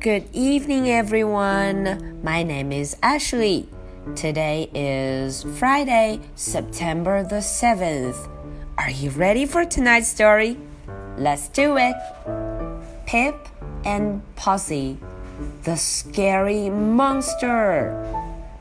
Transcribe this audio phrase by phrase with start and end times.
[0.00, 2.20] Good evening, everyone.
[2.22, 3.68] My name is Ashley.
[4.14, 8.28] Today is Friday, September the 7th.
[8.78, 10.56] Are you ready for tonight's story?
[11.18, 11.94] Let's do it.
[13.06, 13.48] Pip
[13.84, 14.96] and Posy,
[15.64, 17.92] the scary monster.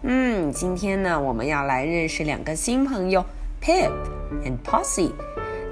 [0.01, 3.25] 嗯，今天呢，我们要来认识两个新朋友，
[3.61, 3.91] Pip
[4.43, 5.11] and Posy。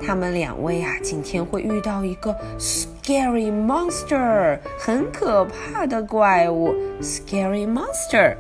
[0.06, 8.36] 他们两位啊，今天会遇到一个 scary monster，很可怕的怪物，scary monster。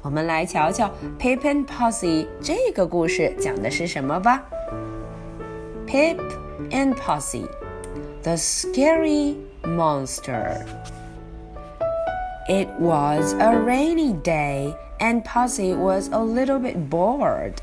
[0.00, 4.44] 我们来瞧瞧 Pip and Posy 这个故事讲的是什么吧。
[5.86, 6.18] Pip
[6.70, 7.46] and Posy,
[8.22, 10.64] the scary monster.
[12.48, 17.54] It was a rainy day, and Posy was a little bit bored.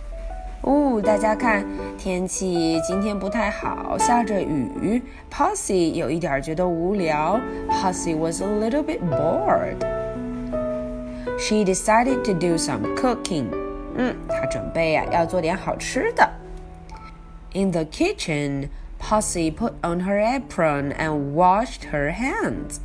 [0.63, 1.65] 哦，大家看，
[1.97, 5.03] 天气今天不太好，下着雨。
[5.33, 7.41] Posy 有一点觉得无聊。
[7.69, 9.79] Posy was a little bit bored.
[11.39, 13.47] She decided to do some cooking.
[13.97, 16.29] 嗯，她准备呀、啊、要做点好吃的。
[17.55, 18.69] In the kitchen,
[19.01, 22.81] Posy put on her apron and washed her hands.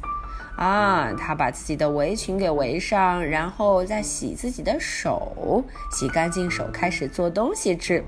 [0.57, 8.05] 啊，她把自己的围裙给围上，然后再洗自己的手，洗干净手，开始做东西吃。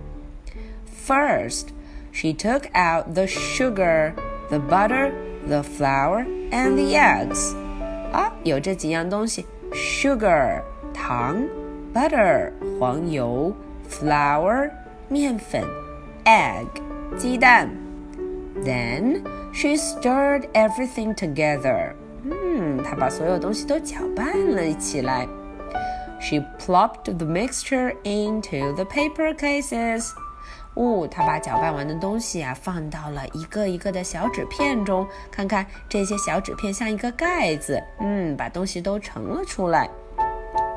[1.07, 1.69] First,
[2.13, 4.13] she took out the sugar,
[4.51, 5.13] the butter,
[5.49, 7.55] the flour, and the eggs.
[8.13, 10.61] 啊，有这几样东西：sugar
[10.93, 11.43] 糖，
[11.95, 13.53] butter 黄油，
[13.91, 14.71] flour
[15.09, 15.65] 面粉，
[16.25, 16.67] egg
[17.17, 17.71] 鸡蛋。
[18.63, 21.95] Then she stirred everything together.
[22.30, 25.28] 嗯，她把所有东西都搅拌了起来。
[26.20, 30.10] She plopped the mixture into the paper cases.
[30.74, 39.90] 哦，她把搅拌完的东西啊放到了一个一个的小纸片中，看看这些小纸片像一个盖子，嗯，把东西都盛了出来。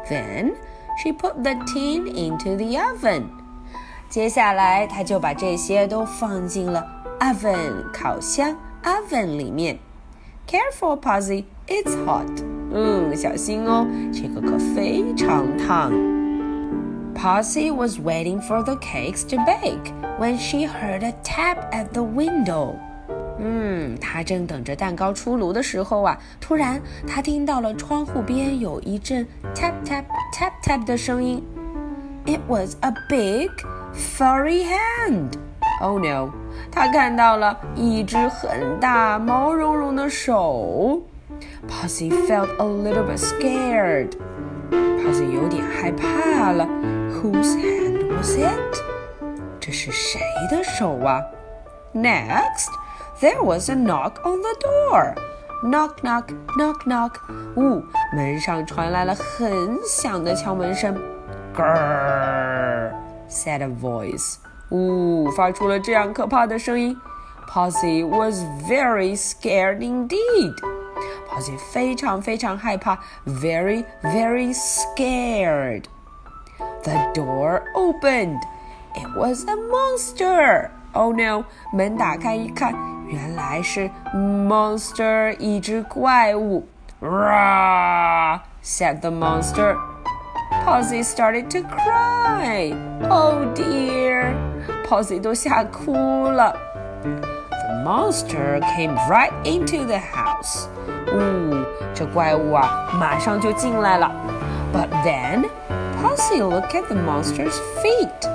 [0.09, 0.55] Then
[1.03, 3.25] she put the tin into the oven.
[4.09, 6.87] 接下来，她就把这些都放进了
[7.21, 9.79] oven 烤箱 oven 里面。
[10.50, 12.30] Careful, Posy, it's hot.
[12.72, 15.92] 嗯，小心哦，这个可非常烫。
[17.16, 22.76] Posy was waiting for the cakes to bake when she heard a tap at the window.
[23.40, 31.44] 嗯，她正等着蛋糕出炉的时候啊，突然她听到了窗户边有一阵 tap tap tap tap 的声音。
[32.26, 33.50] It was a big,
[33.94, 35.34] furry hand.
[35.81, 36.31] Oh no！
[36.71, 41.03] 他看到了一只很大、毛茸茸的手。
[41.67, 44.11] Posy felt a little bit scared.
[44.71, 46.67] Posy 有点害怕了。
[47.23, 48.77] Whose hand was it？
[49.59, 50.21] 这是谁
[50.51, 51.23] 的手啊
[51.95, 52.69] ？Next,
[53.21, 55.15] there was a knock on the door.
[55.63, 56.25] Knock, knock,
[56.59, 57.13] knock, knock.
[57.57, 57.83] 呜、哦，
[58.15, 60.95] 门上传来了很响的敲门声。
[61.55, 62.93] Grrr,
[63.29, 64.37] said a voice.
[64.70, 66.98] 呜，发出了这样可怕的声音。
[67.48, 70.56] Posy was very scared indeed.
[71.30, 75.84] Posy 非常非常害怕，very very scared.
[76.84, 78.40] The door opened.
[78.96, 80.70] It was a monster.
[80.94, 81.44] Oh no!
[81.74, 82.74] 门打开一看，
[83.08, 86.68] 原来是 monster 一只怪物。
[87.02, 88.40] Rah!
[88.64, 89.76] said the monster.
[90.66, 92.74] Posy started to cry.
[93.10, 94.34] Oh dear!
[94.87, 96.55] Posy 都吓哭了。
[97.03, 100.67] The monster came right into the house.
[101.13, 101.65] 呜，
[101.95, 104.11] 这怪物啊，马上就进来了。
[104.73, 105.47] But then
[106.03, 108.29] Posy looked at the monster's feet.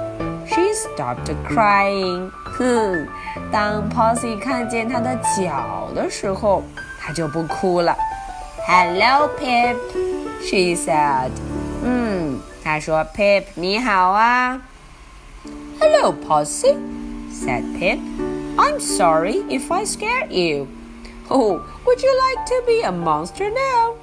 [0.47, 2.29] She stopped crying.
[2.57, 3.07] 哼，
[3.51, 6.63] 当 Posy 看见他的脚的时候，
[7.01, 7.95] 他就不哭了。
[8.67, 9.75] Hello, Pip,
[10.41, 11.31] she said.
[11.83, 14.59] 嗯，她说：“Pip，你好啊。”
[15.79, 16.77] Hello, Posy,
[17.31, 17.99] said Pip.
[18.57, 20.67] I'm sorry if I scared you.
[21.29, 23.95] Oh, would you like to be a monster now?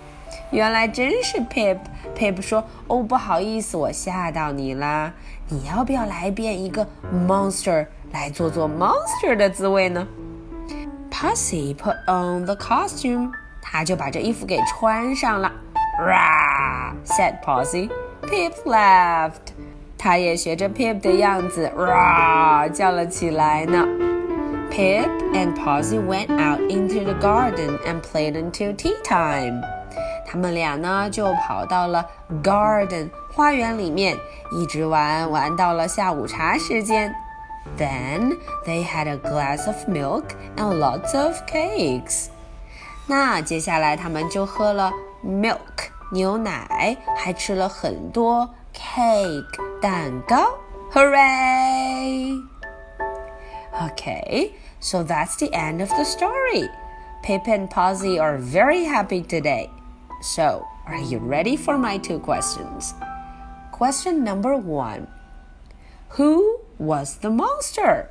[0.50, 1.78] 原来真是 Pip。
[2.16, 5.12] Pip 说：“哦，不好意思，我吓到你啦。
[5.48, 6.86] 你要不要来变一个
[7.26, 10.06] monster，来做做 monster 的滋味呢
[11.10, 13.30] ？”Posy put on the costume，
[13.62, 15.50] 他就把这衣服给穿上了。
[16.00, 16.92] Rah!
[17.04, 17.88] said Posy.
[18.22, 19.52] Pip laughed.
[20.01, 23.85] 他也学着 Pip 的样子，rah 叫了起来呢。
[24.69, 29.61] Pip and Posy went out into the garden and played until tea time.
[30.25, 32.05] 他们俩呢就跑到了
[32.43, 34.15] garden 花园里面，
[34.51, 37.15] 一直玩玩到了下午茶时间。
[37.77, 40.23] Then they had a glass of milk
[40.57, 42.27] and lots of cakes.
[43.07, 44.91] 那接下来他们就喝了
[45.25, 50.57] milk 牛奶，还吃了很多 cake 蛋糕。
[50.93, 52.41] Hooray!
[53.73, 56.69] Okay, so that's the end of the story.
[57.23, 59.69] Pip and Posy are very happy today.
[60.21, 62.93] So, are you ready for my two questions?
[63.71, 65.07] Question number one
[66.17, 68.05] Who was the monster?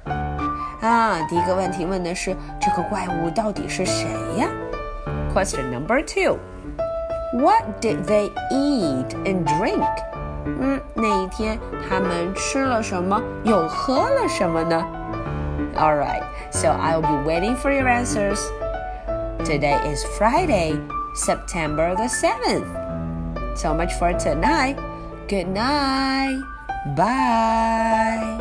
[0.83, 4.07] 啊，第一个问题问的是这个怪物到底是谁
[4.37, 4.49] 呀？
[5.35, 6.39] Question number two
[7.33, 9.85] What did they eat and drink?
[10.47, 11.59] 嗯，那一天
[11.89, 14.85] 他们吃了什么，又喝了什么呢？
[15.75, 18.41] Alright, so I'll be waiting for your answers.
[19.45, 20.81] Today is Friday,
[21.15, 22.65] September the 7th.
[23.57, 24.77] So much for tonight.
[25.29, 26.41] Good night.
[26.97, 28.39] Bye.